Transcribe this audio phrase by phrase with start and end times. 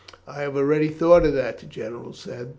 [0.25, 2.49] "I have already thought of that," the general said.